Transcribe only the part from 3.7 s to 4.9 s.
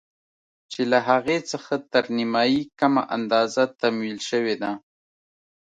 تمويل شوې ده.